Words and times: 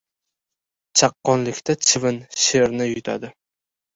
•Chaqqonlikda 1.01 1.75
chivin 1.89 2.19
sherni 2.45 2.91
yutadi. 2.95 3.33